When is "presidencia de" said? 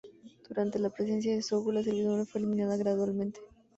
0.89-1.43